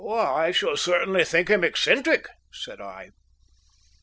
"I 0.03 0.49
should 0.49 0.79
certainly 0.79 1.23
think 1.23 1.47
him 1.51 1.63
eccentric," 1.63 2.25
said 2.51 2.81
I. 2.81 3.11